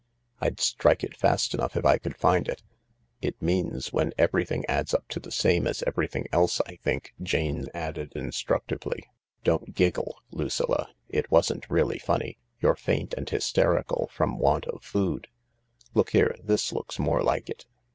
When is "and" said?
13.13-13.29